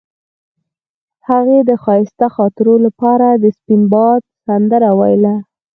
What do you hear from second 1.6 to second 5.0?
د ښایسته خاطرو لپاره د سپین باد سندره